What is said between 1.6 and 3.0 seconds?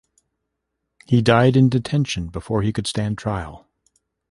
detention before he could